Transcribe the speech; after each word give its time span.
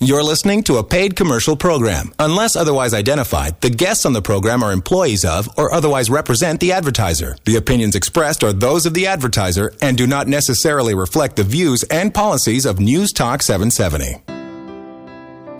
You're 0.00 0.22
listening 0.22 0.62
to 0.64 0.76
a 0.76 0.84
paid 0.84 1.16
commercial 1.16 1.56
program. 1.56 2.14
Unless 2.20 2.54
otherwise 2.54 2.94
identified, 2.94 3.60
the 3.60 3.68
guests 3.68 4.06
on 4.06 4.12
the 4.12 4.22
program 4.22 4.62
are 4.62 4.70
employees 4.70 5.24
of 5.24 5.48
or 5.58 5.74
otherwise 5.74 6.08
represent 6.08 6.60
the 6.60 6.70
advertiser. 6.70 7.36
The 7.44 7.56
opinions 7.56 7.96
expressed 7.96 8.44
are 8.44 8.52
those 8.52 8.86
of 8.86 8.94
the 8.94 9.08
advertiser 9.08 9.72
and 9.82 9.98
do 9.98 10.06
not 10.06 10.28
necessarily 10.28 10.94
reflect 10.94 11.34
the 11.34 11.42
views 11.42 11.82
and 11.82 12.14
policies 12.14 12.64
of 12.64 12.78
News 12.78 13.12
Talk 13.12 13.42
770. 13.42 14.37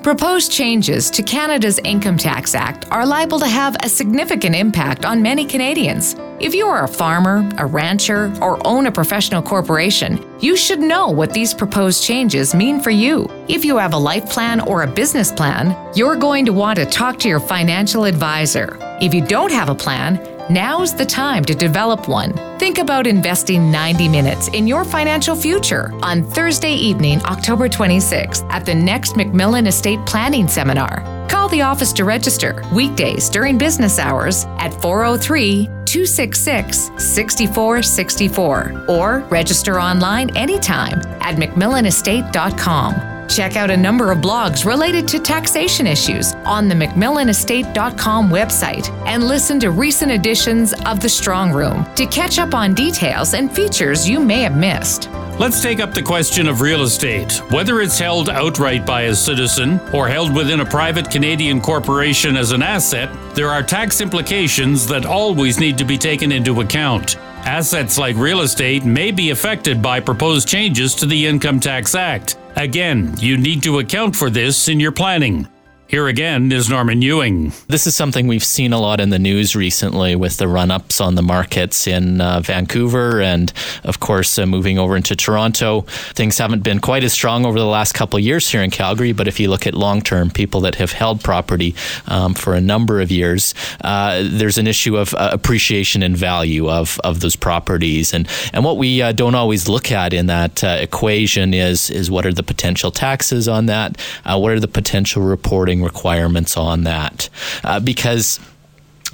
Proposed 0.02 0.52
changes 0.52 1.10
to 1.10 1.24
Canada's 1.24 1.80
Income 1.80 2.18
Tax 2.18 2.54
Act 2.54 2.86
are 2.92 3.04
liable 3.04 3.40
to 3.40 3.48
have 3.48 3.76
a 3.82 3.88
significant 3.88 4.54
impact 4.54 5.04
on 5.04 5.20
many 5.20 5.44
Canadians. 5.44 6.14
If 6.38 6.54
you 6.54 6.68
are 6.68 6.84
a 6.84 6.88
farmer, 6.88 7.46
a 7.58 7.66
rancher, 7.66 8.32
or 8.40 8.64
own 8.64 8.86
a 8.86 8.92
professional 8.92 9.42
corporation, 9.42 10.24
you 10.40 10.56
should 10.56 10.78
know 10.78 11.10
what 11.10 11.32
these 11.32 11.52
proposed 11.52 12.04
changes 12.04 12.54
mean 12.54 12.80
for 12.80 12.90
you. 12.90 13.28
If 13.48 13.64
you 13.64 13.76
have 13.76 13.92
a 13.92 13.98
life 13.98 14.30
plan 14.30 14.60
or 14.60 14.82
a 14.82 14.86
business 14.86 15.32
plan, 15.32 15.76
you're 15.96 16.16
going 16.16 16.46
to 16.46 16.52
want 16.52 16.78
to 16.78 16.86
talk 16.86 17.18
to 17.18 17.28
your 17.28 17.40
financial 17.40 18.04
advisor. 18.04 18.78
If 19.02 19.12
you 19.12 19.20
don't 19.20 19.50
have 19.50 19.68
a 19.68 19.74
plan, 19.74 20.37
Now's 20.50 20.94
the 20.94 21.04
time 21.04 21.44
to 21.44 21.54
develop 21.54 22.08
one. 22.08 22.32
Think 22.58 22.78
about 22.78 23.06
investing 23.06 23.70
90 23.70 24.08
minutes 24.08 24.48
in 24.48 24.66
your 24.66 24.82
financial 24.82 25.36
future 25.36 25.92
on 26.02 26.24
Thursday 26.24 26.72
evening, 26.72 27.20
October 27.26 27.68
26th 27.68 28.50
at 28.50 28.64
the 28.64 28.74
next 28.74 29.12
MacMillan 29.12 29.66
Estate 29.66 29.98
Planning 30.06 30.48
Seminar. 30.48 31.04
Call 31.28 31.50
the 31.50 31.60
office 31.60 31.92
to 31.92 32.06
register 32.06 32.64
weekdays 32.72 33.28
during 33.28 33.58
business 33.58 33.98
hours 33.98 34.46
at 34.56 34.72
403 34.80 35.66
266 35.84 36.92
6464 36.96 38.86
or 38.88 39.18
register 39.28 39.78
online 39.78 40.34
anytime 40.34 40.98
at 41.20 41.36
macmillanestate.com. 41.36 43.17
Check 43.28 43.56
out 43.56 43.70
a 43.70 43.76
number 43.76 44.10
of 44.10 44.18
blogs 44.18 44.64
related 44.64 45.06
to 45.08 45.18
taxation 45.18 45.86
issues 45.86 46.32
on 46.46 46.66
the 46.66 46.74
MacMillanEstate.com 46.74 48.30
website 48.30 48.88
and 49.06 49.24
listen 49.24 49.60
to 49.60 49.70
recent 49.70 50.10
editions 50.10 50.72
of 50.86 51.00
The 51.00 51.08
Strong 51.08 51.52
Room 51.52 51.86
to 51.94 52.06
catch 52.06 52.38
up 52.38 52.54
on 52.54 52.74
details 52.74 53.34
and 53.34 53.52
features 53.54 54.08
you 54.08 54.18
may 54.18 54.42
have 54.42 54.56
missed. 54.56 55.10
Let's 55.38 55.62
take 55.62 55.78
up 55.78 55.94
the 55.94 56.02
question 56.02 56.48
of 56.48 56.62
real 56.62 56.82
estate. 56.82 57.40
Whether 57.50 57.80
it's 57.80 57.98
held 57.98 58.28
outright 58.28 58.84
by 58.84 59.02
a 59.02 59.14
citizen 59.14 59.78
or 59.92 60.08
held 60.08 60.34
within 60.34 60.60
a 60.60 60.66
private 60.66 61.10
Canadian 61.10 61.60
corporation 61.60 62.36
as 62.36 62.50
an 62.50 62.62
asset, 62.62 63.08
there 63.34 63.50
are 63.50 63.62
tax 63.62 64.00
implications 64.00 64.86
that 64.88 65.06
always 65.06 65.60
need 65.60 65.78
to 65.78 65.84
be 65.84 65.96
taken 65.96 66.32
into 66.32 66.60
account. 66.60 67.16
Assets 67.46 67.98
like 67.98 68.16
real 68.16 68.40
estate 68.40 68.84
may 68.84 69.12
be 69.12 69.30
affected 69.30 69.80
by 69.80 70.00
proposed 70.00 70.48
changes 70.48 70.94
to 70.96 71.06
the 71.06 71.26
Income 71.26 71.60
Tax 71.60 71.94
Act. 71.94 72.36
Again, 72.58 73.14
you 73.20 73.36
need 73.38 73.62
to 73.62 73.78
account 73.78 74.16
for 74.16 74.30
this 74.30 74.66
in 74.66 74.80
your 74.80 74.90
planning. 74.90 75.46
Here 75.88 76.06
again 76.06 76.52
is 76.52 76.68
Norman 76.68 77.00
Ewing. 77.00 77.50
This 77.66 77.86
is 77.86 77.96
something 77.96 78.26
we've 78.26 78.44
seen 78.44 78.74
a 78.74 78.78
lot 78.78 79.00
in 79.00 79.08
the 79.08 79.18
news 79.18 79.56
recently 79.56 80.14
with 80.14 80.36
the 80.36 80.46
run 80.46 80.70
ups 80.70 81.00
on 81.00 81.14
the 81.14 81.22
markets 81.22 81.86
in 81.86 82.20
uh, 82.20 82.40
Vancouver 82.40 83.22
and, 83.22 83.50
of 83.84 83.98
course, 83.98 84.38
uh, 84.38 84.44
moving 84.44 84.78
over 84.78 84.96
into 84.96 85.16
Toronto. 85.16 85.86
Things 86.12 86.36
haven't 86.36 86.62
been 86.62 86.80
quite 86.80 87.04
as 87.04 87.14
strong 87.14 87.46
over 87.46 87.58
the 87.58 87.64
last 87.64 87.94
couple 87.94 88.18
years 88.18 88.50
here 88.50 88.62
in 88.62 88.70
Calgary, 88.70 89.12
but 89.12 89.28
if 89.28 89.40
you 89.40 89.48
look 89.48 89.66
at 89.66 89.72
long 89.72 90.02
term, 90.02 90.28
people 90.28 90.60
that 90.60 90.74
have 90.74 90.92
held 90.92 91.24
property 91.24 91.74
um, 92.06 92.34
for 92.34 92.52
a 92.52 92.60
number 92.60 93.00
of 93.00 93.10
years, 93.10 93.54
uh, 93.80 94.22
there's 94.22 94.58
an 94.58 94.66
issue 94.66 94.98
of 94.98 95.14
uh, 95.14 95.30
appreciation 95.32 96.02
and 96.02 96.18
value 96.18 96.68
of, 96.68 97.00
of 97.02 97.20
those 97.20 97.34
properties. 97.34 98.12
And, 98.12 98.28
and 98.52 98.62
what 98.62 98.76
we 98.76 99.00
uh, 99.00 99.12
don't 99.12 99.34
always 99.34 99.70
look 99.70 99.90
at 99.90 100.12
in 100.12 100.26
that 100.26 100.62
uh, 100.62 100.76
equation 100.80 101.54
is, 101.54 101.88
is 101.88 102.10
what 102.10 102.26
are 102.26 102.34
the 102.34 102.42
potential 102.42 102.90
taxes 102.90 103.48
on 103.48 103.64
that? 103.66 103.98
what 104.26 104.52
are 104.52 104.60
the 104.60 104.68
potential 104.68 105.22
reporting 105.22 105.77
requirements 105.82 106.56
on 106.56 106.84
that 106.84 107.28
uh, 107.64 107.80
because 107.80 108.40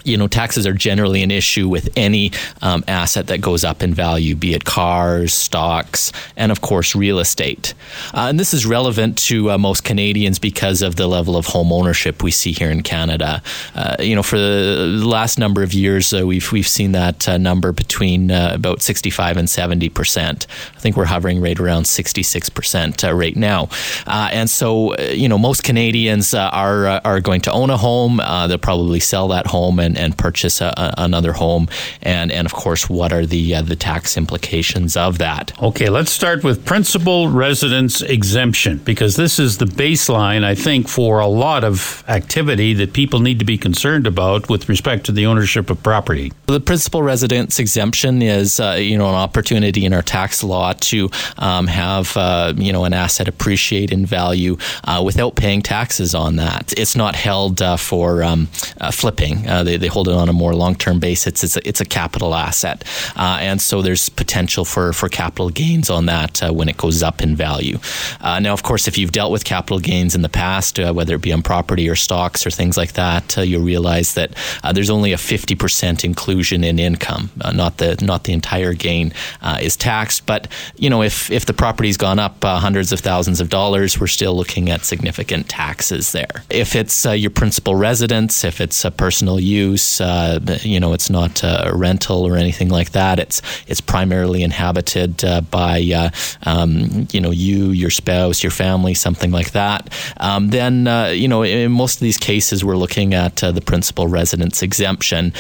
you 0.04 0.18
know, 0.18 0.28
taxes 0.28 0.66
are 0.66 0.74
generally 0.74 1.22
an 1.22 1.30
issue 1.30 1.68
with 1.68 1.88
any 1.96 2.30
um, 2.62 2.84
asset 2.86 3.26
that 3.28 3.40
goes 3.40 3.64
up 3.64 3.82
in 3.82 3.94
value, 3.94 4.36
be 4.36 4.54
it 4.54 4.64
cars, 4.64 5.32
stocks, 5.32 6.12
and 6.36 6.52
of 6.52 6.60
course, 6.60 6.94
real 6.94 7.18
estate. 7.18 7.74
Uh, 8.12 8.26
and 8.28 8.38
this 8.38 8.52
is 8.52 8.66
relevant 8.66 9.16
to 9.16 9.50
uh, 9.50 9.58
most 9.58 9.82
Canadians 9.82 10.38
because 10.38 10.82
of 10.82 10.96
the 10.96 11.06
level 11.06 11.36
of 11.36 11.46
home 11.46 11.72
ownership 11.72 12.22
we 12.22 12.30
see 12.30 12.52
here 12.52 12.70
in 12.70 12.82
Canada. 12.82 13.42
Uh, 13.74 13.96
you 13.98 14.14
know, 14.14 14.22
for 14.22 14.38
the 14.38 14.86
last 15.04 15.38
number 15.38 15.62
of 15.62 15.72
years, 15.72 16.12
uh, 16.12 16.26
we've 16.26 16.52
we've 16.52 16.68
seen 16.68 16.92
that 16.92 17.26
uh, 17.28 17.38
number 17.38 17.72
between 17.72 18.30
uh, 18.30 18.50
about 18.52 18.82
65 18.82 19.38
and 19.38 19.48
70 19.48 19.88
percent. 19.88 20.46
I 20.76 20.80
think 20.80 20.96
we're 20.96 21.06
hovering 21.06 21.40
right 21.40 21.58
around 21.58 21.86
66 21.86 22.50
percent 22.50 23.02
right 23.02 23.36
now. 23.36 23.68
and 24.06 24.50
so, 24.50 24.96
you 24.98 25.28
know, 25.28 25.38
most 25.38 25.64
Canadians 25.64 26.34
are 26.34 27.00
are 27.04 27.20
going 27.20 27.40
to 27.42 27.52
own 27.52 27.70
a 27.70 27.76
home. 27.78 28.18
they'll 28.18 28.58
probably 28.58 29.00
sell 29.00 29.28
that 29.28 29.46
home 29.46 29.78
and 29.78 29.93
and, 29.96 30.04
and 30.04 30.18
purchase 30.18 30.60
a, 30.60 30.72
a, 30.76 30.94
another 30.98 31.32
home, 31.32 31.68
and 32.02 32.32
and 32.32 32.46
of 32.46 32.52
course, 32.52 32.88
what 32.88 33.12
are 33.12 33.26
the 33.26 33.54
uh, 33.54 33.62
the 33.62 33.76
tax 33.76 34.16
implications 34.16 34.96
of 34.96 35.18
that? 35.18 35.52
Okay, 35.62 35.88
let's 35.88 36.10
start 36.10 36.44
with 36.44 36.64
principal 36.64 37.28
residence 37.28 38.02
exemption 38.02 38.78
because 38.78 39.16
this 39.16 39.38
is 39.38 39.58
the 39.58 39.64
baseline, 39.64 40.44
I 40.44 40.54
think, 40.54 40.88
for 40.88 41.20
a 41.20 41.26
lot 41.26 41.64
of 41.64 42.04
activity 42.08 42.74
that 42.74 42.92
people 42.92 43.20
need 43.20 43.38
to 43.38 43.44
be 43.44 43.58
concerned 43.58 44.06
about 44.06 44.48
with 44.48 44.68
respect 44.68 45.06
to 45.06 45.12
the 45.12 45.26
ownership 45.26 45.70
of 45.70 45.82
property. 45.82 46.32
The 46.46 46.60
principal 46.60 47.02
residence 47.02 47.58
exemption 47.58 48.22
is 48.22 48.60
uh, 48.60 48.76
you 48.80 48.98
know 48.98 49.08
an 49.08 49.14
opportunity 49.14 49.84
in 49.84 49.92
our 49.92 50.02
tax 50.02 50.42
law 50.42 50.72
to 50.72 51.10
um, 51.38 51.66
have 51.66 52.16
uh, 52.16 52.52
you 52.56 52.72
know 52.72 52.84
an 52.84 52.92
asset 52.92 53.28
appreciate 53.28 53.92
in 53.92 54.06
value 54.06 54.56
uh, 54.84 55.02
without 55.04 55.36
paying 55.36 55.62
taxes 55.62 56.14
on 56.14 56.36
that. 56.36 56.72
It's 56.76 56.96
not 56.96 57.14
held 57.14 57.62
uh, 57.62 57.76
for 57.76 58.22
um, 58.22 58.48
uh, 58.80 58.90
flipping. 58.90 59.42
they 59.42 59.83
they 59.84 59.88
hold 59.88 60.08
it 60.08 60.14
on 60.14 60.30
a 60.30 60.32
more 60.32 60.54
long 60.54 60.74
term 60.74 60.98
basis. 60.98 61.44
It's 61.44 61.56
a, 61.58 61.68
it's 61.68 61.80
a 61.82 61.84
capital 61.84 62.34
asset, 62.34 62.84
uh, 63.16 63.36
and 63.42 63.60
so 63.60 63.82
there's 63.82 64.08
potential 64.08 64.64
for 64.64 64.94
for 64.94 65.10
capital 65.10 65.50
gains 65.50 65.90
on 65.90 66.06
that 66.06 66.42
uh, 66.42 66.54
when 66.54 66.70
it 66.70 66.78
goes 66.78 67.02
up 67.02 67.20
in 67.20 67.36
value. 67.36 67.78
Uh, 68.22 68.40
now, 68.40 68.54
of 68.54 68.62
course, 68.62 68.88
if 68.88 68.96
you've 68.96 69.12
dealt 69.12 69.30
with 69.30 69.44
capital 69.44 69.78
gains 69.78 70.14
in 70.14 70.22
the 70.22 70.30
past, 70.30 70.80
uh, 70.80 70.94
whether 70.94 71.16
it 71.16 71.20
be 71.20 71.34
on 71.34 71.42
property 71.42 71.86
or 71.86 71.96
stocks 71.96 72.46
or 72.46 72.50
things 72.50 72.78
like 72.78 72.94
that, 72.94 73.36
uh, 73.36 73.42
you'll 73.42 73.62
realize 73.62 74.14
that 74.14 74.30
there's 74.72 74.88
only 74.88 75.12
a 75.12 75.16
50% 75.16 76.02
inclusion 76.02 76.64
in 76.64 76.78
income, 76.78 77.30
not 77.52 77.76
the 77.76 77.98
not 78.00 78.24
the 78.24 78.32
entire 78.32 78.72
gain 78.72 79.12
is 79.60 79.76
taxed. 79.76 80.24
But 80.24 80.48
you 80.78 80.88
know, 80.88 81.02
if 81.02 81.30
if 81.30 81.44
the 81.44 81.52
property's 81.52 81.98
gone 81.98 82.18
up 82.18 82.42
hundreds 82.42 82.90
of 82.90 83.00
thousands 83.00 83.38
of 83.42 83.50
dollars, 83.50 84.00
we're 84.00 84.06
still 84.06 84.34
looking 84.34 84.70
at 84.70 84.86
significant 84.86 85.50
taxes 85.50 86.12
there. 86.12 86.42
If 86.48 86.74
it's 86.74 87.04
your 87.04 87.30
principal 87.30 87.74
residence, 87.74 88.44
if 88.44 88.62
it's 88.62 88.82
a 88.86 88.90
personal 88.90 89.38
use 89.38 89.73
use. 89.74 90.00
Uh, 90.00 90.38
you 90.62 90.80
know, 90.80 90.92
it's 90.92 91.10
not 91.10 91.42
a 91.42 91.72
rental 91.74 92.26
or 92.26 92.36
anything 92.36 92.68
like 92.68 92.90
that. 92.92 93.18
It's 93.18 93.42
it's 93.66 93.80
primarily 93.80 94.42
inhabited 94.42 95.24
uh, 95.24 95.40
by 95.42 95.82
uh, 95.94 96.10
um, 96.44 97.06
you 97.12 97.20
know 97.20 97.30
you, 97.30 97.70
your 97.70 97.90
spouse, 97.90 98.42
your 98.42 98.52
family, 98.52 98.94
something 98.94 99.30
like 99.30 99.52
that. 99.52 99.92
Um, 100.18 100.50
then 100.50 100.86
uh, 100.86 101.08
you 101.08 101.28
know, 101.28 101.42
in 101.42 101.72
most 101.72 101.96
of 101.96 102.00
these 102.00 102.18
cases, 102.18 102.64
we're 102.64 102.76
looking 102.76 103.14
at 103.14 103.42
uh, 103.42 103.52
the 103.52 103.60
principal 103.60 104.06
residence 104.08 104.62
exemption, 104.62 105.32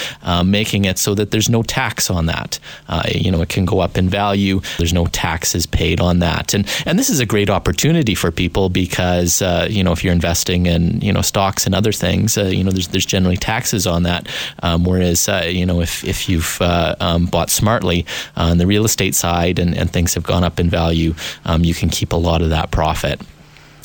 making 0.44 0.84
it 0.84 0.98
so 0.98 1.14
that 1.14 1.30
there's 1.30 1.48
no 1.48 1.62
tax 1.62 2.10
on 2.10 2.26
that. 2.26 2.58
you 3.14 3.30
know, 3.30 3.40
it 3.42 3.48
can 3.48 3.64
go 3.64 3.80
up 3.80 3.96
in 3.96 4.08
value. 4.08 4.60
There's 4.78 4.92
no 4.92 5.06
taxes 5.06 5.66
paid 5.66 6.00
on 6.00 6.18
that, 6.18 6.54
and 6.54 6.66
and 6.86 6.98
this 6.98 7.10
is 7.10 7.20
a 7.20 7.26
great 7.26 7.50
opportunity 7.50 8.14
for 8.14 8.30
people 8.30 8.68
because 8.68 9.40
you 9.70 9.84
know 9.84 9.92
if 9.92 10.02
you're 10.02 10.12
investing 10.12 10.66
in 10.66 11.00
you 11.00 11.12
know 11.12 11.22
stocks 11.22 11.66
and 11.66 11.74
other 11.74 11.92
things, 11.92 12.36
you 12.36 12.64
know 12.64 12.70
there's 12.70 12.88
there's 12.88 13.06
generally 13.06 13.36
taxes 13.36 13.86
on 13.86 14.02
that. 14.02 14.23
Um, 14.62 14.84
whereas, 14.84 15.28
uh, 15.28 15.46
you 15.48 15.66
know, 15.66 15.80
if, 15.80 16.04
if 16.04 16.28
you've 16.28 16.58
uh, 16.60 16.96
um, 17.00 17.26
bought 17.26 17.50
smartly 17.50 18.06
on 18.36 18.58
the 18.58 18.66
real 18.66 18.84
estate 18.84 19.14
side 19.14 19.58
and, 19.58 19.76
and 19.76 19.90
things 19.90 20.14
have 20.14 20.24
gone 20.24 20.44
up 20.44 20.58
in 20.58 20.70
value, 20.70 21.14
um, 21.44 21.64
you 21.64 21.74
can 21.74 21.88
keep 21.88 22.12
a 22.12 22.16
lot 22.16 22.42
of 22.42 22.50
that 22.50 22.70
profit. 22.70 23.20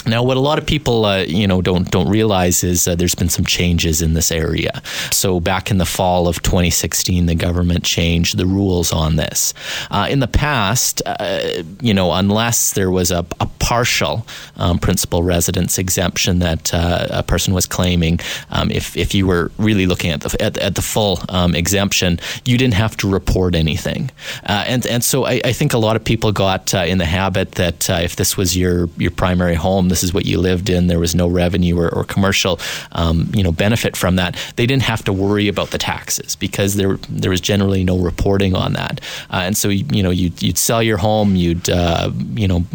Now, 0.05 0.23
what 0.23 0.37
a 0.37 0.39
lot 0.39 0.57
of 0.57 0.65
people, 0.65 1.05
uh, 1.05 1.23
you 1.23 1.45
know, 1.45 1.61
don't 1.61 1.89
don't 1.91 2.07
realize 2.07 2.63
is 2.63 2.87
uh, 2.87 2.95
there's 2.95 3.15
been 3.15 3.29
some 3.29 3.45
changes 3.45 4.01
in 4.01 4.13
this 4.13 4.31
area. 4.31 4.81
So, 5.11 5.39
back 5.39 5.69
in 5.71 5.77
the 5.77 5.85
fall 5.85 6.27
of 6.27 6.41
2016, 6.41 7.25
the 7.25 7.35
government 7.35 7.83
changed 7.83 8.37
the 8.37 8.45
rules 8.45 8.93
on 8.93 9.17
this. 9.17 9.53
Uh, 9.91 10.07
in 10.09 10.19
the 10.19 10.27
past, 10.27 11.01
uh, 11.05 11.63
you 11.81 11.93
know, 11.93 12.13
unless 12.13 12.73
there 12.73 12.89
was 12.89 13.11
a, 13.11 13.25
a 13.39 13.47
partial 13.59 14.25
um, 14.55 14.79
principal 14.79 15.21
residence 15.21 15.77
exemption 15.77 16.39
that 16.39 16.73
uh, 16.73 17.07
a 17.09 17.23
person 17.23 17.53
was 17.53 17.65
claiming, 17.65 18.19
um, 18.51 18.71
if 18.71 18.95
if 18.95 19.13
you 19.13 19.27
were 19.27 19.51
really 19.57 19.85
looking 19.85 20.11
at 20.11 20.21
the 20.21 20.41
at, 20.41 20.57
at 20.59 20.75
the 20.75 20.81
full 20.81 21.19
um, 21.27 21.55
exemption, 21.55 22.19
you 22.45 22.57
didn't 22.57 22.75
have 22.75 22.95
to 22.97 23.09
report 23.09 23.53
anything. 23.53 24.09
Uh, 24.45 24.63
and 24.65 24.87
and 24.87 25.03
so 25.03 25.25
I, 25.25 25.41
I, 25.43 25.51
think 25.51 25.73
a 25.73 25.77
lot 25.77 25.97
of 25.97 26.03
people 26.05 26.31
got 26.31 26.73
in 26.73 26.99
the 26.99 27.05
habit 27.05 27.53
that 27.53 27.89
if 27.89 28.15
this 28.15 28.37
was 28.37 28.55
your 28.55 28.87
your 28.97 29.11
primary 29.11 29.55
home 29.55 29.88
This 29.89 30.03
is 30.03 30.13
what 30.13 30.25
you 30.25 30.39
lived 30.39 30.69
in. 30.69 30.87
There 30.87 30.99
was 30.99 31.15
no 31.15 31.27
revenue 31.27 31.77
or, 31.79 31.93
or 31.93 32.03
commercial, 32.03 32.59
um, 32.93 33.29
you 33.33 33.43
know, 33.43 33.51
benefit 33.51 33.95
from 33.95 34.15
that. 34.15 34.37
They 34.55 34.65
didn't 34.65 34.83
have 34.83 35.03
to 35.05 35.13
worry 35.13 35.47
about 35.47 35.71
the 35.71 35.77
taxes 35.77 36.35
because 36.35 36.75
there 36.75 36.97
there 37.09 37.31
was 37.31 37.41
generally 37.41 37.83
no 37.83 37.97
reporting 37.97 38.55
on 38.55 38.73
that. 38.73 39.01
Uh, 39.31 39.43
and 39.45 39.57
so 39.57 39.69
you 39.69 40.03
know 40.03 40.09
you'd, 40.09 40.41
you'd 40.41 40.57
sell 40.57 40.81
your 40.81 40.97
home, 40.97 41.35
you'd 41.35 41.69
uh, 41.69 42.11
you 42.33 42.47
know 42.47 42.65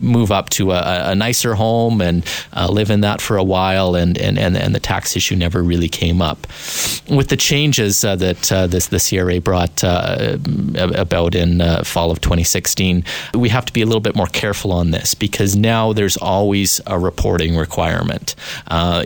move 0.00 0.30
up 0.30 0.50
to 0.50 0.72
a, 0.72 1.10
a 1.10 1.14
nicer 1.14 1.54
home 1.54 2.00
and 2.00 2.24
uh, 2.54 2.68
live 2.68 2.90
in 2.90 3.00
that 3.00 3.20
for 3.20 3.36
a 3.36 3.44
while, 3.44 3.94
and, 3.94 4.18
and 4.18 4.38
and 4.38 4.56
and 4.56 4.74
the 4.74 4.80
tax 4.80 5.16
issue 5.16 5.36
never 5.36 5.62
really 5.62 5.88
came 5.88 6.22
up. 6.22 6.46
With 7.08 7.28
the 7.28 7.36
changes 7.36 8.04
uh, 8.04 8.16
that 8.16 8.52
uh, 8.52 8.66
this 8.66 8.86
the 8.88 9.00
CRA 9.00 9.40
brought 9.40 9.82
uh, 9.84 10.38
about 10.76 11.34
in 11.34 11.60
fall 11.84 12.10
of 12.10 12.20
2016, 12.20 13.04
we 13.34 13.48
have 13.48 13.64
to 13.64 13.72
be 13.72 13.82
a 13.82 13.86
little 13.86 14.00
bit 14.00 14.14
more 14.14 14.26
careful 14.26 14.72
on 14.72 14.90
this 14.90 15.14
because 15.14 15.56
now 15.56 15.92
there's 15.92 16.16
always 16.16 16.61
a 16.86 16.98
reporting 16.98 17.56
requirement, 17.56 18.34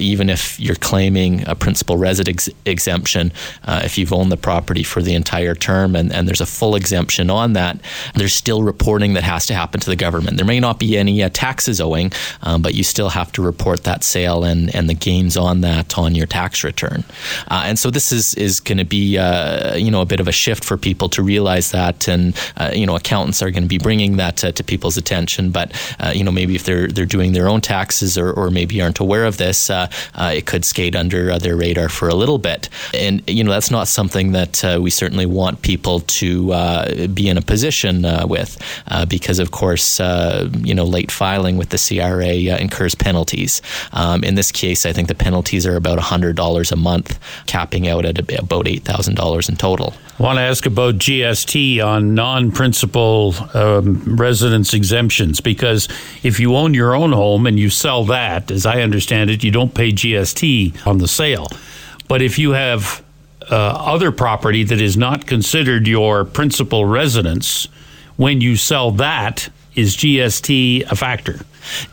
even 0.01 0.31
if 0.31 0.59
you're 0.61 0.75
claiming 0.77 1.47
a 1.49 1.55
principal 1.55 1.97
resident 1.97 2.37
ex- 2.37 2.49
exemption, 2.65 3.33
if 3.69 3.99
you've 3.99 4.13
owned 4.13 4.33
the 4.33 4.37
property 4.37 4.83
for 4.83 5.03
the 5.03 5.15
entire 5.15 5.55
term 5.55 5.97
and, 5.97 6.13
and 6.13 6.29
there's 6.29 6.41
a 6.41 6.47
full 6.47 6.75
exemption 6.75 7.31
on 7.31 7.53
that, 7.55 7.79
there's 8.15 8.35
still 8.35 8.63
reporting 8.63 9.15
that 9.15 9.23
has 9.23 9.47
to 9.47 9.55
happen 9.55 9.81
to 9.81 9.91
the 9.91 9.97
government. 9.97 10.37
There 10.37 10.47
may 10.47 10.61
not 10.61 10.79
be 10.79 10.97
any 10.97 11.23
uh, 11.23 11.31
taxes 11.33 11.81
owing, 11.81 12.13
um, 12.43 12.63
but 12.63 12.75
you 12.75 12.85
still 12.85 13.11
have 13.11 13.33
to 13.33 13.43
report 13.43 13.85
that 13.85 14.05
sale 14.05 14.45
and, 14.45 14.75
and 14.75 14.89
the 14.89 14.95
gains 14.95 15.37
on 15.37 15.61
that 15.63 15.99
on 15.99 16.15
your 16.15 16.27
tax 16.27 16.65
return. 16.65 17.05
Uh, 17.49 17.63
and 17.65 17.79
so 17.79 17.91
this 17.91 18.13
is, 18.13 18.35
is 18.35 18.61
going 18.61 18.79
to 18.79 18.85
be 18.85 19.19
uh, 19.19 19.75
you 19.77 19.91
know 19.91 20.01
a 20.01 20.07
bit 20.07 20.21
of 20.21 20.29
a 20.29 20.33
shift 20.33 20.65
for 20.65 20.77
people 20.77 21.09
to 21.11 21.23
realize 21.23 21.71
that, 21.73 22.09
and 22.09 22.37
uh, 22.57 22.71
you 22.75 22.87
know 22.87 22.97
accountants 22.97 23.43
are 23.43 23.51
going 23.51 23.63
to 23.63 23.69
be 23.69 23.79
bringing 23.79 24.17
that 24.17 24.37
to, 24.37 24.53
people's 24.67 24.97
attention. 24.97 25.51
But 25.51 25.73
uh, 26.01 26.13
you 26.15 26.25
know 26.25 26.33
maybe 26.33 26.55
if 26.55 26.65
they're 26.65 26.89
they're 26.89 27.07
doing 27.07 27.33
their 27.33 27.46
own 27.49 27.61
taxes 27.61 28.19
or, 28.19 28.33
or 28.33 28.51
maybe 28.51 28.81
aren't 28.81 28.99
aware 28.99 29.25
of 29.25 29.37
this, 29.37 29.71
uh, 29.71 29.89
uh 30.15 30.33
it 30.35 30.47
could 30.47 30.65
skate 30.65 30.97
under 30.97 31.31
uh, 31.31 31.39
their 31.39 31.57
radar 31.57 31.89
for 31.89 32.09
a 32.09 32.15
little 32.15 32.39
bit. 32.39 32.69
And 32.95 33.23
you 33.29 33.45
know 33.45 33.51
that's 33.51 33.71
not 33.71 33.89
something 33.89 34.33
that 34.33 34.65
uh, 34.65 34.79
we 34.81 34.91
certainly 34.91 35.27
want 35.27 35.63
people 35.63 36.01
to 36.01 37.09
be 37.09 37.29
in 37.29 37.39
a 37.39 37.43
position 37.43 38.05
with, 38.29 38.59
because 39.09 39.39
of 39.39 39.51
course 39.51 40.01
you 40.01 40.75
know 40.75 40.85
late 40.85 41.11
filing 41.11 41.57
with 41.57 41.71
the 41.71 41.79
CRA 41.79 42.59
incurs 42.61 42.95
penalties. 42.95 43.63
Um, 43.93 44.25
in 44.25 44.35
this 44.35 44.53
case, 44.53 44.87
I 44.87 44.93
think 44.93 45.09
the 45.09 45.15
penalties 45.15 45.67
are 45.67 45.77
about 45.77 45.99
$100 45.99 46.73
a 46.73 46.77
month, 46.77 47.19
capping 47.47 47.89
out 47.89 48.05
at 48.05 48.19
about 48.19 48.67
$8,000 48.67 49.49
in 49.49 49.57
total. 49.57 49.95
I 50.19 50.23
want 50.23 50.39
to 50.39 50.43
ask 50.43 50.65
about 50.65 50.95
GST 50.95 51.85
on 51.85 52.15
non 52.15 52.51
principal 52.51 53.35
um, 53.53 54.17
residence 54.17 54.73
exemptions 54.73 55.43
because 55.43 55.89
if 56.23 56.41
you 56.41 56.57
own 56.57 56.73
your 56.73 56.95
own 56.95 57.13
home 57.13 57.47
and 57.47 57.59
you 57.59 57.69
sell 57.69 58.05
that, 58.05 58.51
as 58.51 58.65
I 58.65 58.81
understand 58.81 59.29
it, 59.29 59.45
you 59.45 59.51
don't 59.51 59.75
pay 59.75 59.93
GST 59.93 60.87
on 60.87 60.99
the 60.99 61.09
sale. 61.09 61.49
But 62.09 62.23
if 62.23 62.39
you 62.39 62.53
have 62.53 63.05
uh, 63.51 63.55
other 63.55 64.11
property 64.11 64.65
that 64.65 64.81
is 64.81 64.97
not 64.97 65.27
considered 65.27 65.87
your 65.87 66.25
principal 66.25 66.87
residence, 66.87 67.69
when 68.17 68.41
you 68.41 68.57
sell 68.57 68.93
that, 68.93 69.51
is 69.75 69.99
GST 69.99 70.91
a 70.91 70.97
factor? 70.97 71.41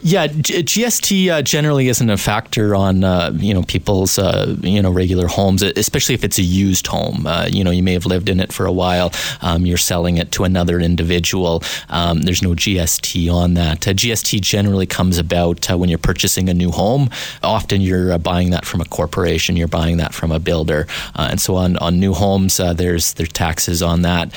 Yeah, 0.02 0.28
G- 0.28 0.64
GST 0.64 1.30
uh, 1.30 1.42
generally 1.42 1.88
isn't 1.88 2.10
a 2.10 2.18
factor 2.18 2.76
on 2.76 3.04
uh, 3.04 3.32
you 3.36 3.54
know 3.54 3.64
people's 3.64 4.20
uh, 4.20 4.56
you 4.62 4.82
know 4.82 4.92
regular 4.92 5.28
homes, 5.28 5.62
especially 5.62 6.16
if 6.16 6.24
it's 6.24 6.38
a 6.38 6.44
used 6.44 6.88
home. 6.88 7.26
Uh, 7.26 7.48
you 7.50 7.64
know, 7.64 7.72
you 7.72 7.84
may 7.84 7.94
have 7.94 8.06
lived 8.06 8.30
in 8.30 8.40
it 8.40 8.52
for 8.52 8.66
a 8.66 8.72
while. 8.72 9.12
Um, 9.42 9.66
you're 9.66 9.78
selling 9.78 10.18
it 10.18 10.32
to 10.34 10.44
another 10.44 10.80
individual. 10.80 11.64
Um, 11.90 12.22
there's 12.22 12.42
no 12.42 12.52
GST 12.52 13.32
on 13.34 13.56
that. 13.56 13.88
Uh, 13.88 13.92
GST 13.92 14.42
generally 14.42 14.86
comes 14.86 15.18
about 15.18 15.70
uh, 15.70 15.78
when 15.78 15.90
you're 15.90 15.98
purchasing 15.98 16.50
a 16.50 16.54
new 16.54 16.72
home. 16.72 17.10
Often 17.42 17.82
you're 17.82 18.18
buying 18.20 18.52
that 18.52 18.66
from 18.66 18.82
a 18.82 18.86
corporation. 18.86 19.56
You're 19.56 19.68
buying 19.68 19.98
that 19.98 20.14
from 20.14 20.32
a 20.32 20.40
builder, 20.40 20.88
and 21.16 21.40
so 21.40 21.56
on 21.56 21.78
on 21.78 22.00
new 22.00 22.14
homes 22.14 22.58
there's 22.58 23.14
there's 23.14 23.30
taxes 23.30 23.82
on 23.82 24.02
that. 24.04 24.34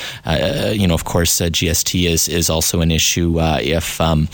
you 0.75 0.87
know, 0.87 0.93
of 0.93 1.03
course, 1.03 1.39
GST 1.39 2.09
is 2.09 2.27
is 2.27 2.49
also 2.49 2.81
an 2.81 2.91
issue 2.91 3.39
if 3.39 3.99
um, 4.01 4.27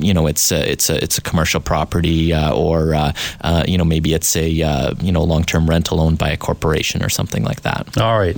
you 0.00 0.14
know 0.14 0.21
know 0.22 0.28
it's 0.28 0.52
a, 0.52 0.70
it's 0.70 0.90
a 0.90 1.02
it's 1.02 1.18
a 1.18 1.20
commercial 1.20 1.60
property 1.60 2.32
uh, 2.32 2.54
or 2.54 2.94
uh, 2.94 3.12
uh, 3.42 3.64
you 3.66 3.78
know 3.78 3.84
maybe 3.84 4.14
it's 4.14 4.36
a 4.36 4.62
uh, 4.62 4.94
you 5.00 5.12
know 5.12 5.22
long 5.22 5.44
term 5.44 5.68
rental 5.68 6.00
owned 6.00 6.18
by 6.18 6.30
a 6.30 6.36
corporation 6.36 7.02
or 7.02 7.08
something 7.08 7.44
like 7.44 7.62
that. 7.62 7.98
All 7.98 8.18
right. 8.18 8.36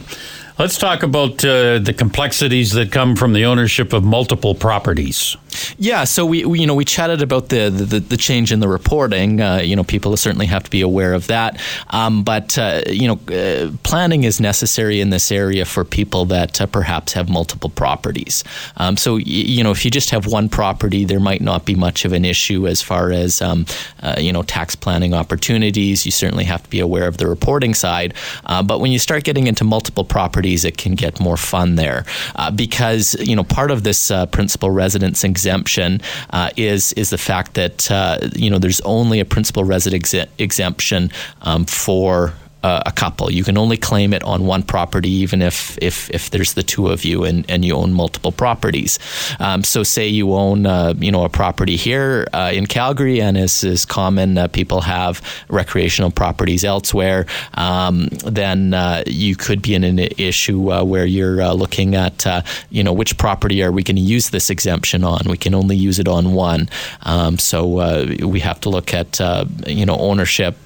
Let's 0.56 0.79
talk 0.79 1.03
about 1.03 1.45
uh, 1.45 1.81
the 1.81 1.93
complexities 1.93 2.71
that 2.73 2.93
come 2.93 3.17
from 3.17 3.33
the 3.33 3.45
ownership 3.45 3.93
of 3.93 4.05
multiple 4.05 4.55
properties. 4.55 5.37
Yeah, 5.79 6.05
so 6.05 6.25
we, 6.25 6.45
we 6.45 6.61
you 6.61 6.67
know 6.67 6.77
we 6.77 6.85
chatted 6.85 7.23
about 7.23 7.49
the 7.49 7.71
the, 7.71 7.99
the 7.99 8.17
change 8.17 8.53
in 8.53 8.61
the 8.61 8.69
reporting. 8.69 9.41
Uh, 9.41 9.56
you 9.56 9.75
know, 9.75 9.83
people 9.83 10.17
certainly 10.17 10.47
have 10.47 10.62
to 10.62 10.71
be 10.71 10.81
aware 10.81 11.12
of 11.12 11.27
that. 11.27 11.61
Um, 11.91 12.23
but 12.23 12.56
uh, 12.56 12.83
you 12.87 13.09
know, 13.09 13.35
uh, 13.35 13.73
planning 13.83 14.23
is 14.23 14.41
necessary 14.41 15.01
in 15.01 15.11
this 15.11 15.33
area 15.33 15.65
for 15.65 15.85
people 15.85 16.25
that 16.27 16.61
uh, 16.61 16.67
perhaps 16.67 17.12
have 17.15 17.29
multiple 17.29 17.71
properties. 17.71 18.45
Um, 18.77 18.97
so 18.97 19.17
you 19.17 19.65
know, 19.65 19.73
if 19.73 19.85
you 19.85 19.91
just 19.91 20.11
have 20.11 20.27
one 20.27 20.49
property, 20.49 21.05
there 21.05 21.21
might 21.21 21.41
not 21.41 21.65
be 21.65 21.75
much 21.75 22.05
of 22.05 22.12
an 22.12 22.25
issue 22.25 22.69
as 22.69 22.81
far 22.81 23.11
as 23.11 23.43
um, 23.43 23.67
uh, 24.05 24.15
you 24.19 24.33
know 24.33 24.45
tax 24.45 24.77
planning 24.77 25.15
opportunities. 25.15 26.06
You 26.06 26.12
certainly 26.12 26.45
have 26.45 26.62
to 26.62 26.71
be 26.71 26.79
aware 26.79 27.09
of 27.09 27.17
the 27.17 27.27
reporting 27.27 27.75
side. 27.75 28.15
but 28.45 28.79
when 28.79 28.93
you 28.93 29.01
start 29.01 29.25
getting 29.25 29.49
into 29.49 29.65
multiple 29.65 30.05
properties 30.05 30.44
properties, 30.44 30.64
it 30.64 30.76
can 30.76 30.94
get 30.94 31.20
more 31.20 31.37
fun 31.37 31.76
there. 31.76 32.05
Uh, 32.37 32.50
because 32.50 33.14
you 33.20 33.37
know 33.37 33.44
part 33.44 33.70
of 33.70 33.82
this 33.82 34.11
uh, 34.11 34.26
principal 34.26 34.70
residence 34.70 35.25
exemption 35.25 36.00
uh, 36.31 36.50
is 36.56 36.93
is 36.94 37.11
the 37.11 37.19
fact 37.19 37.55
that 37.55 37.91
uh, 37.91 38.19
you 38.35 38.50
know 38.50 38.58
there's 38.58 38.81
only 38.82 39.20
a 39.20 39.25
principal 39.25 39.64
residence 39.64 40.14
ex- 40.14 40.31
exemption 40.38 41.11
um, 41.43 41.64
for 41.64 42.32
uh, 42.64 42.82
a 42.87 42.93
couple. 42.93 43.31
You 43.31 43.44
can 43.44 43.58
only 43.58 43.76
claim 43.76 44.14
it 44.14 44.25
on 44.25 44.46
one 44.46 44.62
property, 44.62 45.11
even 45.11 45.43
if 45.43 45.76
if, 45.82 46.11
if 46.11 46.31
there's 46.31 46.55
the 46.55 46.62
two 46.62 46.88
of 46.88 47.05
you 47.05 47.22
and, 47.22 47.44
and 47.50 47.62
you 47.62 47.75
own 47.75 47.93
multiple 47.93 48.32
properties. 48.32 48.99
Um, 49.38 49.62
so, 49.62 49.82
say 49.82 50.08
you 50.08 50.32
own 50.32 50.64
uh, 50.64 50.94
you 50.96 51.12
know 51.12 51.25
a 51.25 51.28
property 51.28 51.76
here 51.76 52.26
uh, 52.32 52.50
in 52.55 52.66
Calgary, 52.66 53.20
and 53.20 53.37
as 53.37 53.62
is 53.64 53.84
common, 53.84 54.38
uh, 54.38 54.49
people 54.49 54.81
have 54.81 55.20
recreational 55.50 56.11
properties 56.11 56.64
elsewhere. 56.64 57.26
Um, 57.52 58.08
then 58.25 58.72
uh, 58.72 59.05
you 59.06 59.37
could 59.37 59.60
be 59.60 59.75
in 59.75 59.84
an 59.84 59.99
issue 59.99 60.72
uh, 60.72 60.82
where 60.82 61.05
you're 61.05 61.52
looking 61.52 61.94
at 61.94 62.25
you 62.70 62.82
know 62.82 62.94
which 62.94 63.19
property 63.19 63.62
are 63.62 63.72
we 63.72 63.82
going 63.82 63.96
to 63.96 64.02
use 64.02 64.31
this 64.31 64.49
exemption 64.49 65.05
on? 65.05 65.20
We 65.28 65.37
can 65.37 65.55
only 65.55 65.76
use 65.76 65.99
it 65.99 66.08
on 66.08 66.32
one. 66.32 66.70
Um, 67.02 67.38
so 67.38 68.06
we 68.26 68.40
have 68.40 68.58
to 68.62 68.70
look 68.70 68.94
at 68.94 69.20
you 69.67 69.84
know 69.84 69.99
ownership 69.99 70.56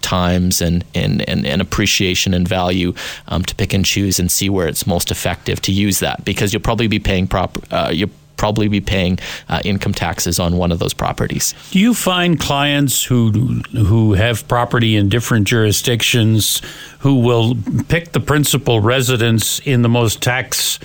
times 0.00 0.62
and 0.62 0.84
and 0.94 1.17
and, 1.22 1.46
and, 1.46 1.60
appreciation 1.60 2.34
and 2.34 2.46
value 2.46 2.94
um, 3.28 3.42
to 3.42 3.54
pick 3.54 3.74
and 3.74 3.84
choose 3.84 4.18
and 4.18 4.30
see 4.30 4.48
where 4.48 4.68
it's 4.68 4.86
most 4.86 5.10
effective 5.10 5.60
to 5.62 5.72
use 5.72 6.00
that 6.00 6.24
because 6.24 6.52
you'll 6.52 6.62
probably 6.62 6.86
be 6.86 6.98
paying 6.98 7.26
proper 7.26 7.60
uh, 7.74 7.90
you'll 7.92 8.10
probably 8.38 8.68
be 8.68 8.80
paying 8.80 9.18
uh, 9.50 9.60
income 9.64 9.92
taxes 9.92 10.38
on 10.38 10.56
one 10.56 10.72
of 10.72 10.78
those 10.78 10.94
properties. 10.94 11.54
Do 11.72 11.78
you 11.78 11.92
find 11.92 12.40
clients 12.40 13.04
who 13.04 13.30
who 13.72 14.14
have 14.14 14.48
property 14.48 14.96
in 14.96 15.10
different 15.10 15.46
jurisdictions 15.46 16.62
who 17.00 17.16
will 17.16 17.56
pick 17.88 18.12
the 18.12 18.20
principal 18.20 18.80
residence 18.80 19.58
in 19.60 19.82
the 19.82 19.88
most 19.88 20.22
tax 20.22 20.78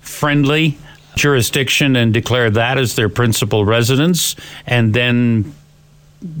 friendly 0.00 0.76
jurisdiction 1.14 1.96
and 1.96 2.12
declare 2.12 2.50
that 2.50 2.76
as 2.76 2.94
their 2.94 3.08
principal 3.08 3.64
residence 3.64 4.36
and 4.66 4.92
then 4.92 5.54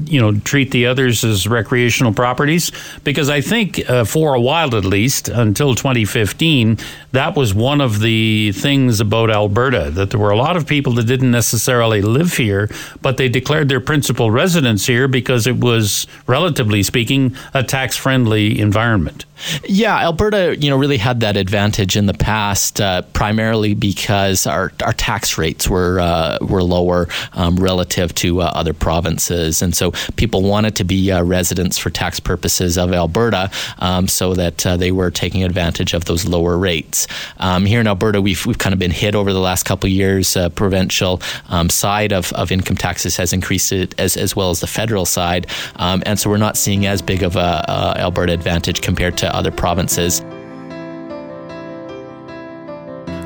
you 0.04 0.20
know 0.20 0.38
treat 0.40 0.70
the 0.70 0.86
others 0.86 1.22
as 1.22 1.46
recreational 1.46 2.12
properties 2.12 2.72
because 3.04 3.28
I 3.28 3.40
think 3.40 3.88
uh, 3.90 4.04
for 4.04 4.34
a 4.34 4.40
while 4.40 4.74
at 4.74 4.84
least 4.84 5.28
until 5.28 5.74
2015 5.74 6.78
that 7.12 7.36
was 7.36 7.52
one 7.52 7.80
of 7.80 8.00
the 8.00 8.52
things 8.52 9.00
about 9.00 9.30
Alberta 9.30 9.90
that 9.90 10.10
there 10.10 10.20
were 10.20 10.30
a 10.30 10.36
lot 10.36 10.56
of 10.56 10.66
people 10.66 10.94
that 10.94 11.04
didn't 11.04 11.30
necessarily 11.30 12.00
live 12.00 12.34
here 12.34 12.70
but 13.02 13.18
they 13.18 13.28
declared 13.28 13.68
their 13.68 13.80
principal 13.80 14.30
residence 14.30 14.86
here 14.86 15.08
because 15.08 15.46
it 15.46 15.58
was 15.58 16.06
relatively 16.26 16.82
speaking 16.82 17.36
a 17.52 17.62
tax 17.62 17.96
friendly 17.96 18.58
environment. 18.58 19.24
Yeah, 19.64 19.98
Alberta, 19.98 20.56
you 20.58 20.70
know, 20.70 20.78
really 20.78 20.96
had 20.96 21.20
that 21.20 21.36
advantage 21.36 21.96
in 21.96 22.06
the 22.06 22.14
past, 22.14 22.80
uh, 22.80 23.02
primarily 23.12 23.74
because 23.74 24.46
our, 24.46 24.72
our 24.82 24.94
tax 24.94 25.36
rates 25.36 25.68
were 25.68 26.00
uh, 26.00 26.38
were 26.40 26.62
lower 26.62 27.08
um, 27.34 27.56
relative 27.56 28.14
to 28.16 28.40
uh, 28.40 28.50
other 28.54 28.72
provinces, 28.72 29.60
and 29.66 29.76
so 29.76 29.90
people 30.16 30.42
wanted 30.42 30.76
to 30.76 30.84
be 30.84 31.12
uh, 31.12 31.22
residents 31.22 31.76
for 31.76 31.90
tax 31.90 32.20
purposes 32.20 32.78
of 32.78 32.92
Alberta, 32.92 33.50
um, 33.78 34.08
so 34.08 34.32
that 34.34 34.64
uh, 34.64 34.76
they 34.76 34.92
were 34.92 35.10
taking 35.10 35.44
advantage 35.44 35.92
of 35.92 36.06
those 36.06 36.24
lower 36.24 36.56
rates. 36.56 37.06
Um, 37.38 37.66
here 37.66 37.80
in 37.80 37.86
Alberta, 37.86 38.22
we've 38.22 38.46
we've 38.46 38.58
kind 38.58 38.72
of 38.72 38.78
been 38.78 38.90
hit 38.90 39.14
over 39.14 39.32
the 39.32 39.40
last 39.40 39.64
couple 39.64 39.88
of 39.88 39.92
years. 39.92 40.36
Uh, 40.36 40.48
provincial 40.48 41.20
um, 41.48 41.68
side 41.68 42.12
of, 42.12 42.32
of 42.32 42.50
income 42.50 42.76
taxes 42.76 43.16
has 43.16 43.32
increased 43.32 43.72
it 43.72 43.94
as 43.98 44.16
as 44.16 44.34
well 44.34 44.50
as 44.50 44.60
the 44.60 44.66
federal 44.66 45.04
side, 45.04 45.46
um, 45.76 46.02
and 46.06 46.18
so 46.18 46.30
we're 46.30 46.36
not 46.36 46.56
seeing 46.56 46.86
as 46.86 47.02
big 47.02 47.22
of 47.22 47.36
a, 47.36 47.64
a 47.68 48.00
Alberta 48.06 48.32
advantage 48.32 48.80
compared 48.80 49.18
to 49.18 49.36
other 49.36 49.50
provinces. 49.50 50.22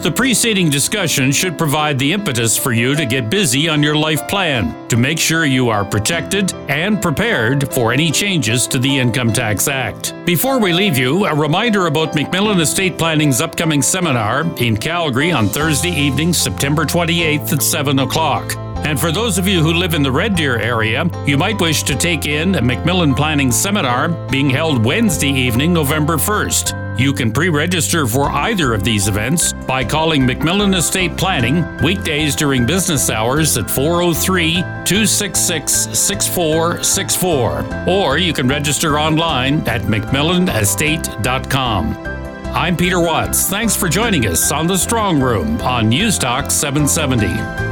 The 0.01 0.11
preceding 0.11 0.71
discussion 0.71 1.31
should 1.31 1.59
provide 1.59 1.99
the 1.99 2.15
impetus 2.15 2.57
for 2.57 2.73
you 2.73 2.97
to 2.97 3.05
get 3.05 3.29
busy 3.29 3.69
on 3.69 3.83
your 3.83 3.95
life 3.95 4.27
plan 4.29 4.89
to 4.89 4.97
make 4.97 5.19
sure 5.19 5.45
you 5.45 5.69
are 5.69 5.85
protected 5.85 6.55
and 6.71 7.03
prepared 7.03 7.71
for 7.75 7.93
any 7.93 8.11
changes 8.11 8.67
to 8.69 8.79
the 8.79 8.99
Income 8.99 9.35
Tax 9.35 9.69
Act. 9.69 10.15
Before 10.25 10.59
we 10.59 10.73
leave 10.73 10.97
you, 10.97 11.27
a 11.27 11.35
reminder 11.35 11.87
about 11.87 12.15
Macmillan 12.15 12.61
Estate 12.61 12.97
Planning's 12.97 13.43
upcoming 13.43 13.83
seminar 13.83 14.47
in 14.57 14.75
Calgary 14.75 15.33
on 15.33 15.49
Thursday 15.49 15.91
evening, 15.91 16.33
September 16.33 16.87
28th 16.87 17.53
at 17.53 17.63
7 17.63 17.99
o'clock. 17.99 18.57
And 18.87 18.99
for 18.99 19.13
those 19.13 19.37
of 19.37 19.47
you 19.47 19.61
who 19.61 19.75
live 19.75 19.93
in 19.93 20.03
the 20.03 20.11
Red 20.11 20.35
Deer 20.35 20.57
area, 20.57 21.05
you 21.27 21.37
might 21.37 21.61
wish 21.61 21.83
to 21.83 21.95
take 21.95 22.25
in 22.25 22.55
a 22.55 22.63
Macmillan 22.63 23.15
Planning 23.15 23.53
Seminar 23.53 24.09
being 24.31 24.49
held 24.49 24.83
Wednesday 24.83 25.29
evening, 25.29 25.75
November 25.75 26.17
1st. 26.17 26.80
You 26.99 27.13
can 27.15 27.33
pre 27.33 27.49
register 27.49 28.07
for 28.07 28.31
either 28.31 28.75
of 28.75 28.85
these 28.85 29.09
events 29.09 29.53
by 29.53 29.85
calling 29.85 30.23
MacMillan 30.23 30.77
Estate 30.77 31.17
Planning 31.17 31.65
weekdays 31.83 32.37
during 32.37 32.67
business 32.67 33.11
hours 33.11 33.57
at 33.57 33.71
403 33.71 34.55
266 34.55 35.73
6464. 35.99 37.89
Or 37.89 38.19
you 38.19 38.33
can 38.33 38.49
register 38.49 38.99
online 38.99 39.61
at 39.69 39.83
macmillanestate.com. 39.83 41.97
I'm 42.53 42.77
Peter 42.77 43.01
Watts. 43.01 43.49
Thanks 43.49 43.77
for 43.77 43.89
joining 43.89 44.27
us 44.27 44.51
on 44.51 44.67
The 44.67 44.77
Strong 44.77 45.21
Room 45.21 45.61
on 45.61 45.89
Newstalk 45.91 46.51
770. 46.51 47.70